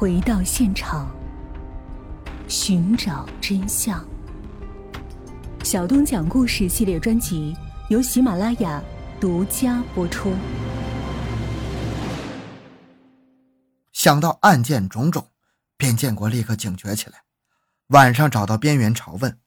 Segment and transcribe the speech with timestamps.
[0.00, 1.14] 回到现场，
[2.48, 4.02] 寻找真相。
[5.62, 7.54] 小东讲故事系列专辑
[7.90, 8.82] 由喜马拉雅
[9.20, 10.34] 独家播出。
[13.92, 15.28] 想到案件种种，
[15.76, 17.24] 边建国立刻警觉起来。
[17.88, 19.38] 晚上找到边元朝问：“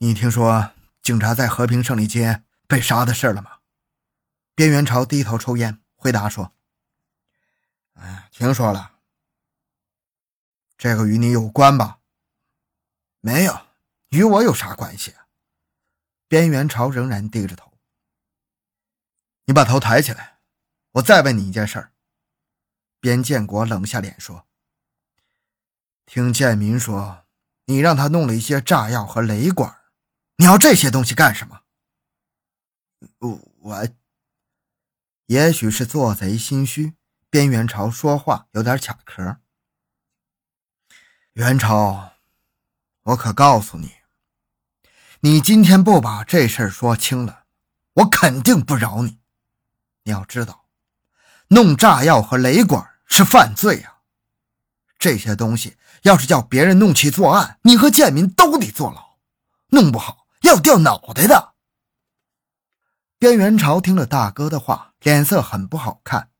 [0.00, 0.70] 你听说
[1.02, 3.50] 警察在和平胜利街被杀的事了吗？”
[4.56, 6.52] 边元朝低头抽烟，回答说
[8.00, 8.91] ：“哎，听说了。
[10.82, 12.00] 这个与你有关吧？
[13.20, 13.68] 没有，
[14.08, 15.14] 与我有啥关系？”
[16.26, 17.78] 边元朝仍然低着头。
[19.44, 20.40] 你把头抬起来，
[20.94, 21.92] 我再问你一件事。
[22.98, 24.48] 边建国冷下脸说
[26.04, 27.26] ：“听建民说，
[27.66, 29.82] 你让他弄了一些炸药和雷管，
[30.38, 31.62] 你要这些东西干什么？”
[33.20, 33.88] 我我，
[35.26, 36.94] 也许是做贼心虚，
[37.30, 39.38] 边元朝说话有点卡壳。
[41.34, 42.12] 元朝，
[43.04, 43.90] 我可告诉你，
[45.20, 47.44] 你今天不把这事儿说清了，
[47.94, 49.18] 我肯定不饶你。
[50.04, 50.66] 你要知道，
[51.48, 52.90] 弄炸药和雷管。
[53.14, 53.98] 是犯罪啊！
[54.98, 59.18] 这些东西要是叫别人弄去作案，你和建民都得坐牢，
[59.68, 61.52] 弄不好要掉脑袋的。
[63.18, 66.30] 边元朝听了大哥的话，脸色很不好看。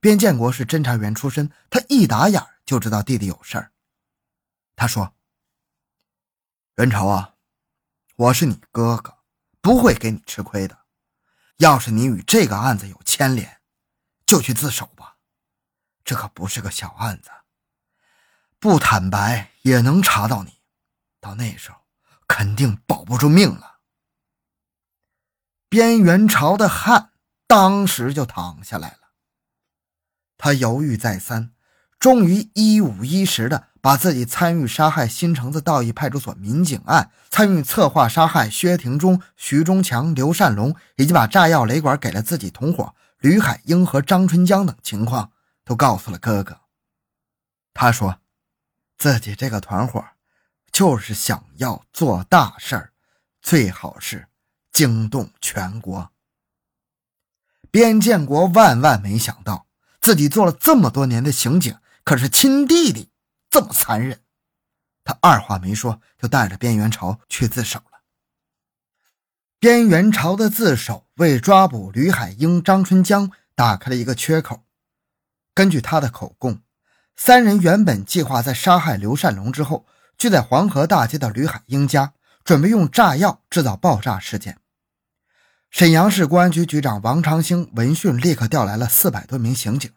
[0.00, 3.70] 边建国是侦查员出身，他一打眼就知道弟弟有事儿。
[4.76, 5.16] 他说
[6.76, 7.34] ：“元朝啊，
[8.16, 9.18] 我是你哥哥，
[9.60, 10.84] 不会给你吃亏的。
[11.56, 13.62] 要是你与这个案子有牵连，
[14.26, 15.16] 就去自首吧。”
[16.04, 17.30] 这可不是个小案子，
[18.60, 20.60] 不坦白也能查到你，
[21.18, 21.80] 到那时候
[22.28, 23.80] 肯定保不住命了。
[25.68, 27.12] 边元朝的汗
[27.48, 29.10] 当时就淌下来了，
[30.38, 31.55] 他犹豫再三，
[32.06, 45.32] 终于一五一十的把自己参与杀害新城子道义派出所民警案、参与策划杀害薛廷忠、徐忠强、刘善龙，以及把炸药雷管给了自己同伙吕海英和张春江等情况。
[45.64, 46.60] 都告诉了哥哥。
[47.74, 48.20] 他说，
[48.96, 50.04] 自己这个团伙
[50.70, 52.92] 就是想要做大事儿，
[53.42, 54.28] 最好是
[54.72, 56.12] 惊动全国。
[57.72, 59.66] 边建国万万没想到，
[60.00, 63.10] 自己做了这么多年的刑警，可是亲弟弟
[63.50, 64.22] 这么残忍。
[65.02, 67.98] 他二话没说，就带着边元朝去自首了。
[69.58, 74.62] 边元朝的自首为抓捕吕海英、张春江打开了一个缺口。
[75.52, 76.60] 根据他的口供，
[77.16, 79.84] 三人原本计划在杀害刘善龙之后，
[80.16, 84.60] 聚在黄河大街的吕海英家，准备用炸药制造爆炸事件。
[85.70, 89.90] 沈阳市公安局局长王长兴闻讯，立刻调来了四百多名刑警，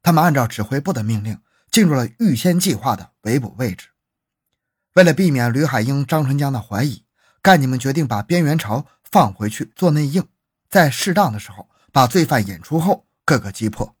[0.00, 1.38] 他们按照指挥部的命令，
[1.70, 3.88] 进入了预先计划的围捕位置。
[4.94, 7.06] 为了避免吕海英、张春江的怀疑，
[7.40, 10.28] 干警们决定把边元朝放回去做内应，
[10.68, 13.96] 在适当的时候把罪犯引出后，各个击破。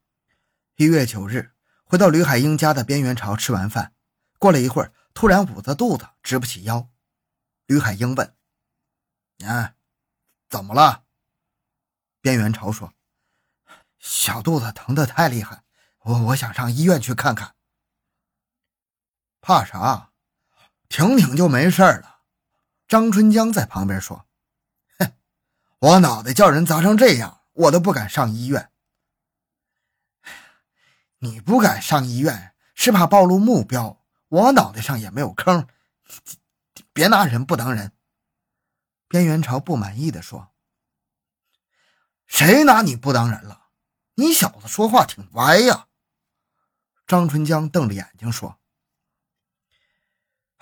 [0.76, 1.52] 一月九日，
[1.84, 3.92] 回到吕海英家的边元朝吃完饭，
[4.38, 6.90] 过了一会儿，突然捂着肚子，直不起腰。
[7.66, 8.34] 吕海英问
[9.46, 9.74] ：“啊，
[10.48, 11.04] 怎么了？”
[12.20, 12.92] 边元朝说
[14.00, 15.62] ：“小肚子疼得太厉害，
[16.00, 17.54] 我我想上医院去看看。”
[19.40, 20.10] 怕啥？
[20.88, 22.22] 挺挺就没事了。
[22.88, 24.26] 张春江在旁边说
[24.98, 25.12] ：“哼，
[25.78, 28.70] 我脑袋叫人砸成这样，我都不敢上医院。”
[31.22, 34.02] 你不敢上医院，是怕暴露目标。
[34.28, 35.68] 我脑袋上也没有坑，
[36.92, 37.92] 别拿人不当人。
[39.06, 40.52] 边元朝不满意的说
[42.26, 43.68] ：“谁拿你不当人了？
[44.14, 45.88] 你小子说话挺歪呀。”
[47.06, 48.59] 张春江瞪着眼睛说：“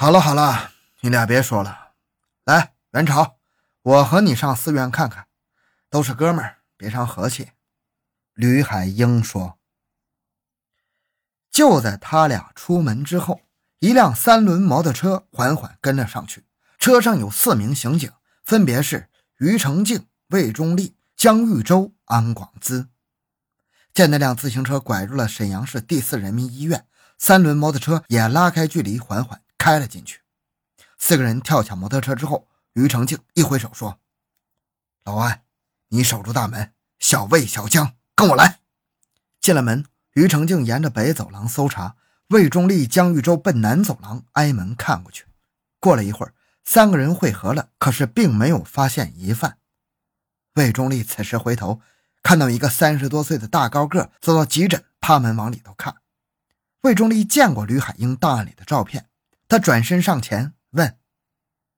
[0.00, 0.70] 好了好了，
[1.00, 1.94] 你俩别说了。
[2.44, 3.41] 来，元朝，
[3.82, 5.26] 我和你上寺院看看，
[5.91, 7.50] 都是哥们儿，别伤和气。”
[8.34, 9.59] 吕海英说。
[11.50, 13.41] 就在他俩出门之后，
[13.80, 16.44] 一辆三轮摩托车缓缓跟了上去，
[16.78, 18.12] 车上有四名刑警，
[18.44, 19.09] 分别是
[19.39, 22.86] 于成静、魏忠立、江玉洲、安广资。
[23.92, 26.86] 见那辆自行车拐入了沈阳市第四人民医院，
[27.18, 30.22] 三轮摩托车也拉开距离，缓缓开了进去。
[30.97, 34.00] 四个人跳下摩托车之后，于成庆一挥手说
[35.04, 35.42] ：“老安，
[35.88, 38.60] 你守住大门，小魏、小江跟我来。”
[39.41, 39.84] 进了门。
[40.15, 41.97] 于成庆沿着北走廊搜查，
[42.28, 45.26] 魏忠立、江玉洲奔南走廊挨门看过去。
[45.78, 46.32] 过了一会儿，
[46.65, 49.59] 三个人汇合了，可是并没有发现疑犯。
[50.54, 51.82] 魏忠立此时回头，
[52.22, 55.98] 看到一个三十多岁的大高个走到急诊，趴门往里头看。
[56.80, 59.09] 魏忠立见过吕海英档案里的照片，
[59.48, 60.98] 他转身上前问：“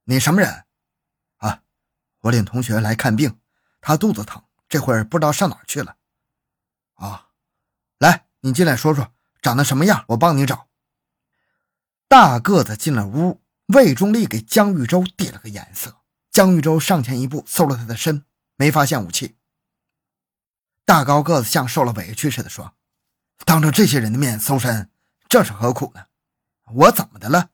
[0.05, 0.65] 你什么人
[1.39, 1.63] ？”“啊，
[2.23, 3.39] 我领同学来看病，
[3.81, 5.97] 他肚子疼，这会儿不知道上哪去了。
[6.97, 7.29] ”“啊，
[7.99, 10.05] 来，你进来说说，长得什么样？
[10.09, 10.69] 我帮你找。”
[12.09, 16.01] 大个子进了屋，魏忠立给江玉洲递了个眼色。
[16.33, 18.25] 江玉洲上前一步，搜了他的身，
[18.57, 19.37] 没发现武器。
[20.85, 22.75] 大高个子像受了委屈似的说
[23.47, 24.91] ：“当着这些人的面搜身，
[25.29, 26.07] 这是何苦呢？
[26.73, 27.51] 我怎么的了？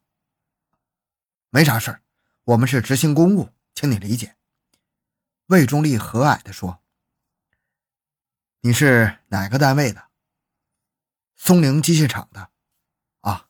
[1.50, 2.02] 没啥事儿，
[2.44, 4.36] 我们是执行公务，请你理解。”
[5.46, 6.82] 魏忠立和蔼地说
[8.62, 10.08] ：“你是哪个单位的？
[11.36, 12.50] 松陵机械厂的。
[13.20, 13.48] 啊，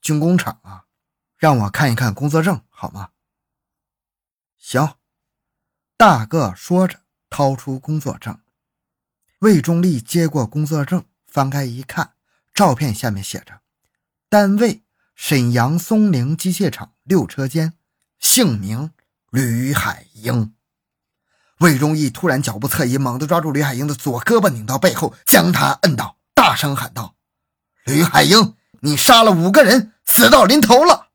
[0.00, 0.86] 军工厂啊，
[1.36, 3.10] 让我看一看工作证好吗？”
[4.58, 4.96] 行。
[5.96, 7.00] 大个说着，
[7.30, 8.38] 掏出工作证。
[9.38, 12.14] 魏忠立接过工作证，翻开一看，
[12.52, 13.62] 照片下面写着
[14.28, 14.82] ：“单位
[15.14, 17.72] 沈阳松陵机械厂六车间，
[18.18, 18.92] 姓名
[19.30, 20.52] 吕海英。”
[21.60, 27.14] 魏忠义突然脚步侧移，猛地抓住吕海英的左胳膊，拧到背后，将他摁倒，大声喊道
[27.86, 31.08] ：“吕海英，你杀了五个人，死到临头了！”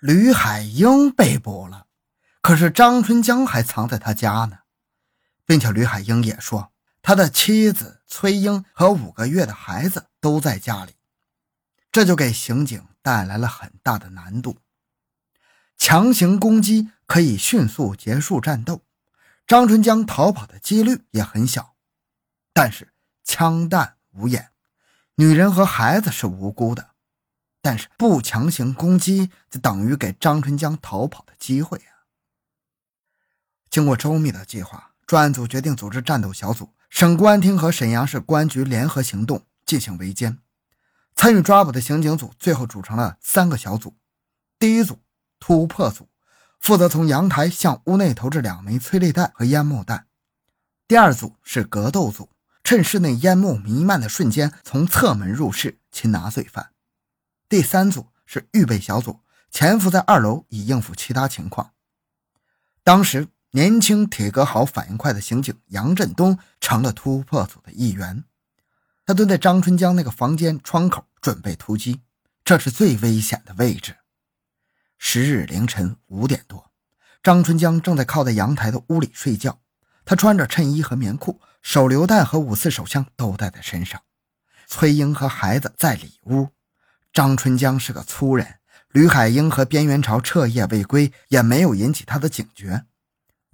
[0.00, 1.86] 吕海英被捕了，
[2.42, 4.58] 可是张春江还藏在他家呢，
[5.46, 6.72] 并且吕海英也说。
[7.00, 10.96] 他的妻子崔英和五个月的孩子都在家里，
[11.90, 14.58] 这就给刑警带来了很大的难度。
[15.76, 18.82] 强行攻击可以迅速结束战斗，
[19.46, 21.76] 张春江逃跑的几率也很小。
[22.52, 22.92] 但是
[23.22, 24.50] 枪弹无眼，
[25.14, 26.90] 女人和孩子是无辜的，
[27.62, 32.10] 但是不强行攻击就等于给张春江逃跑的机会啊！
[33.70, 36.74] 经过周密的计划，专案组决定组织战斗小组。
[36.90, 40.38] 省公安厅和沈阳市公安局联合行动进行围歼，
[41.18, 43.96] 参与抓捕的刑警组最后组成了三个小组。
[44.56, 45.00] 第一组
[45.40, 46.08] 突破组
[46.60, 50.04] 负责从阳台向屋内投掷两枚催泪弹和烟幕弹；
[50.86, 52.28] 第二组是格斗组，
[52.62, 56.66] 趁室内烟幕弥漫的瞬间从侧门入室擒拿罪犯；
[57.48, 59.18] 第三组是预备小组，
[59.50, 61.72] 潜伏在二楼以应付其他情况。
[62.84, 63.26] 当时。
[63.52, 68.24] 年轻、体格好、反应快的刑警杨振东成了突破组的一员。
[69.08, 72.02] 他蹲在张春江那个房间窗口，准备突击。
[72.44, 73.96] 这是最危险的位置。
[74.98, 76.70] 十日凌晨五点多，
[77.22, 79.60] 张春江正在靠在阳台的屋里睡觉。
[80.04, 83.98] 他穿着衬衣和棉裤，手榴弹和五四手枪都带在身上。
[84.66, 86.50] 崔英和孩子在里屋。
[87.10, 88.56] 张春江是个粗人，
[88.90, 92.84] 吕海英和边元朝彻夜未归，也没有引起他的警觉。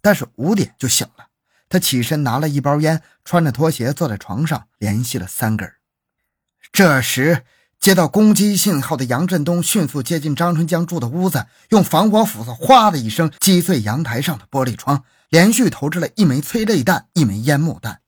[0.03, 1.29] 但是五点就醒了，
[1.75, 5.69] 他起身拿了一包烟，穿着拖鞋坐在床上，连续了三根。
[6.71, 7.43] 这时
[7.81, 18.03] 接到攻击信号的杨振东迅速接近张春江住的屋子，用防火斧子“哗”的一声击碎阳台上的玻璃窗，连续投掷了一枚催泪弹、一枚烟幕弹。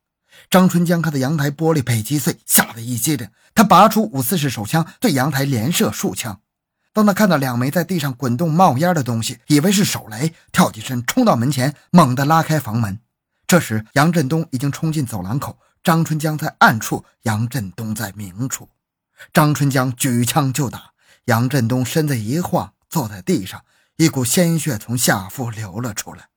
[0.49, 6.41] 张春江看到阳台玻璃被击碎，吓得一激灵，他拔出五四式手枪，对阳台连射数枪。
[6.93, 13.01] 当他看到两枚在地上滚动冒烟的东西，以为是手雷，跳起身冲到门前，猛地拉开房门。
[13.47, 18.69] 这时，杨振东已经冲进走廊口，张春江在暗处，杨振东在明处。
[19.33, 20.91] 张春江举枪就打，
[21.27, 23.65] 杨振东身子一晃，坐在地上，
[23.97, 26.29] 一股鲜血从下腹流了出来。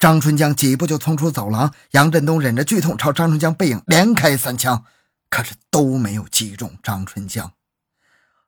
[0.00, 4.84] 张春江几步就冲出走廊，杨振东忍着剧痛朝张春江背影连开三枪，
[5.30, 7.52] 可是都没有击中张春江。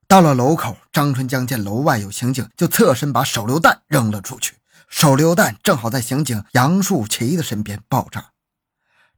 [0.08, 4.56] 到了楼口，张春江见楼外有刑警，就侧身把手榴弹扔了出去。
[4.90, 8.32] 手榴弹正好在刑警杨树奇的身边爆炸。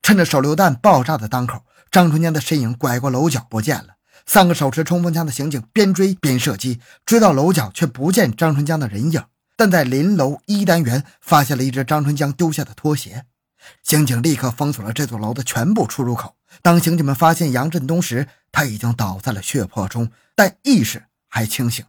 [0.03, 3.95] 趁着手榴弹爆炸的当口，张春江的身影拐过楼角不见了。
[4.27, 9.25] 三个手持冲锋枪的刑警边追边射击，追到楼角却不见张春江的人影，
[9.57, 13.25] 但在临楼一单元发现了一只张春江丢下的拖鞋。
[13.83, 16.37] 刑警立刻封锁了这座楼的全部出入口。
[16.61, 20.11] 当刑警们发现杨振东时，他已经倒在了血泊中。
[20.35, 21.85] 但意识还清醒，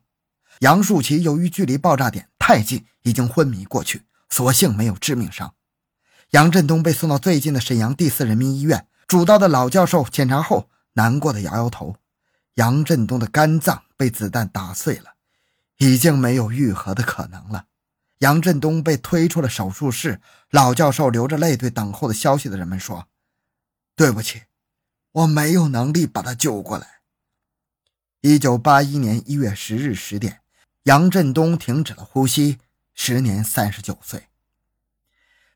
[0.63, 5.55] 杨树奇由于距离爆炸点太近，已经昏迷过去，所幸没有致命伤。
[6.29, 11.97] 杨振东被送到最近的沈阳第四人民医院，主刀的老教授检查后难过的摇摇头：
[12.53, 15.15] 杨振东的肝脏被子弹打碎了，
[15.79, 17.65] 已经没有愈合的可能了。
[18.19, 23.09] 杨振东被推出了手术室，老教授流着泪对等候的消息的人们说
[23.97, 24.43] ：“对不起，
[25.11, 27.01] 我没有能力把他救过来。”
[28.21, 30.39] 一九八一年一月十日十点，
[30.83, 32.57] 杨振东停止了呼吸，
[32.93, 34.27] 时年三十九岁。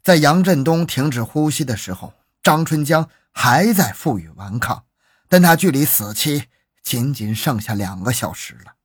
[0.02, 4.86] 在杨振东停止呼吸的时候，张春江还在负隅顽抗，
[5.28, 6.46] 但他距离死期
[6.82, 8.76] 仅仅剩下两个小时了。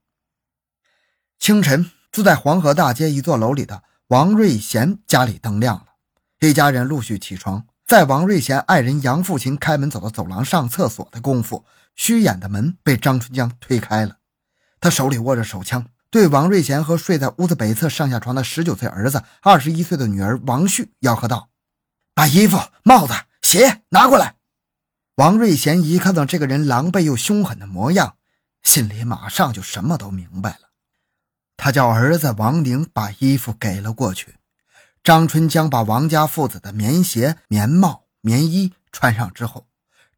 [1.39, 5.87] 清晨，住在黄河大街一座楼里的王瑞贤家里灯亮了，
[6.41, 7.65] 一家人陆续起床。
[7.87, 14.17] 在王瑞贤爱人杨富琴开门走到走廊上厕所的功夫，虚掩的门被张春江推开了。
[14.81, 21.49] 他手里握着手枪，对王瑞贤和睡在屋子北侧上下床的十九岁儿子、二十一岁的女儿王旭吆喝道
[22.15, 24.35] ：“把衣服、帽子、鞋拿过来！”
[25.17, 28.17] 王瑞贤一看到这个人狼狈又凶狠的模样，
[28.63, 30.69] 心里马上就什么都明白了。
[31.57, 34.37] 他叫儿子王宁把衣服给了过去。
[35.03, 39.67] 张春江把王家父子的棉鞋、棉帽、棉衣穿上之后，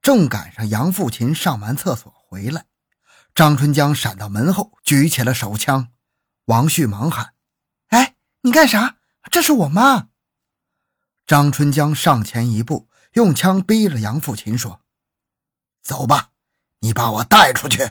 [0.03, 2.65] 正赶上杨富琴上完厕所回来。
[3.35, 5.89] 张春江闪到门后，举起了手枪。
[6.45, 7.35] 王旭忙喊
[7.89, 8.99] ：“哎，你干啥？
[9.31, 10.09] 这是我妈！”
[11.27, 14.83] 张春江上前一步，用枪逼着杨富琴说
[15.83, 16.31] ：“走吧，
[16.81, 17.91] 你把我带出去。”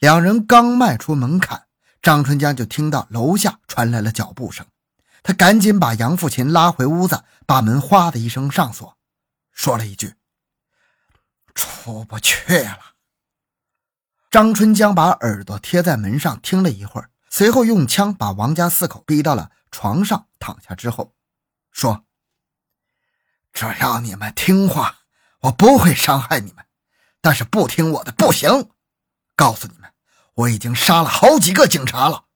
[0.00, 1.68] 两人刚迈出门槛，
[2.02, 4.66] 张春江就听到楼下传来了脚步声。
[5.22, 8.98] 他赶紧把杨富琴拉回屋子，把门哗的一声上锁，
[9.52, 10.14] 说了一句
[11.54, 12.94] ：“出不去了。”
[14.30, 21.16] 张春江把耳朵贴在门上听了一会儿，随后用枪把王家四口逼到了床上躺下之后，
[21.72, 22.04] 说
[23.52, 25.00] ：“只要你们听话，
[25.40, 26.64] 我不会伤害你们；
[27.20, 28.70] 但是不听我的不行。
[29.34, 29.90] 告诉你们，
[30.34, 32.26] 我已经杀了好几个警察了。”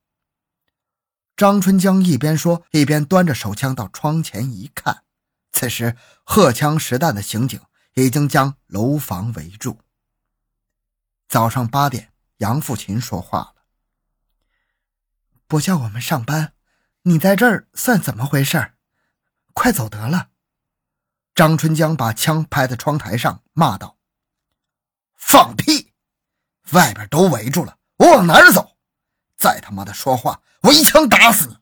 [1.37, 5.03] 张春江一边说，一边端着手枪到窗前一看。
[5.53, 7.61] 此时，荷枪实弹的刑警
[7.93, 9.79] 已经将楼房围住。
[11.27, 13.55] 早上八点，杨富琴说话了
[15.47, 16.53] ：“不叫我们上班，
[17.03, 18.73] 你在这儿算怎么回事？
[19.53, 20.29] 快走得了！”
[21.35, 23.97] 张春江把枪拍在窗台上，骂道
[25.15, 25.93] ：“放屁！
[26.71, 28.77] 外边都围住了，我往哪儿走？
[29.35, 31.57] 再他妈的说话！”我一枪打死你！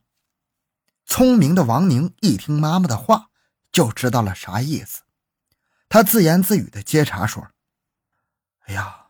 [1.04, 3.30] 聪明的王宁一听妈妈的话，
[3.70, 5.02] 就知道了啥意思。
[5.90, 7.50] 他自言自语的接茬说
[8.64, 9.03] ：“哎呀，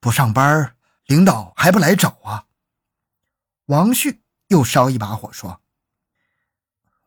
[0.00, 0.76] 不上班，
[1.06, 2.46] 领导还不来找啊？”
[3.66, 5.62] 王旭又烧一把火说：“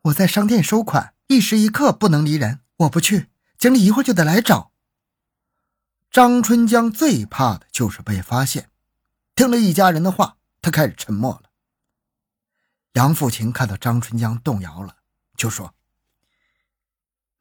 [0.04, 4.72] 我在商店收款，一时一刻不能离人，我不去，经理一会儿就得来找。”
[6.12, 8.70] 张春江最怕的就是被发现。
[9.34, 11.52] 听了一家人的话，他开始沉默了。
[12.94, 14.98] 杨富琴看到张春江动摇了，
[15.38, 15.74] 就说：“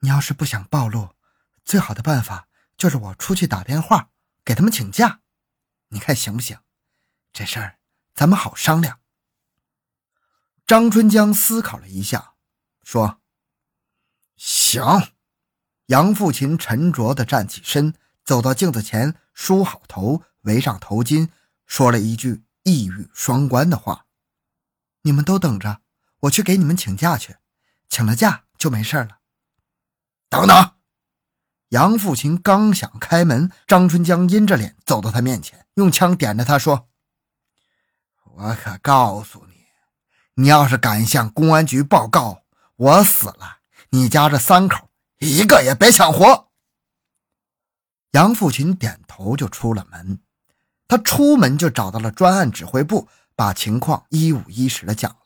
[0.01, 1.17] 你要是不想暴露，
[1.65, 4.11] 最好的办法就是我出去打电话
[4.45, 5.21] 给他们请假，
[5.91, 6.59] 你看行不行？
[7.33, 7.79] 这事儿
[8.15, 8.99] 咱们好商量。”
[10.67, 12.35] 张春江思考了一下，
[12.83, 13.21] 说
[14.37, 14.83] ：“行。”
[15.87, 17.95] 杨富琴沉着地站起身，
[18.25, 21.31] 走到镜子前，梳好头，围上头巾，
[21.67, 24.07] 说了一句一语双关的话。
[25.03, 25.83] 你们都等着，
[26.21, 27.39] 我去给你们请假去，
[27.89, 29.21] 请了假就没事了。
[30.29, 30.77] 等等，
[31.71, 36.89] 杨富琴刚想开门，张春江阴着脸走到他面前，用枪点着他说
[38.35, 39.55] ：“我可告诉你，
[40.43, 42.43] 你要是敢向公安局报告
[42.77, 43.59] 我死了，
[43.91, 46.49] 你家这三口一个也别想活。”
[48.13, 50.21] 杨富琴点头就出了门，
[50.89, 53.09] 他出门就找到了专案指挥部。
[53.37, 55.17] 把情况一五一十的讲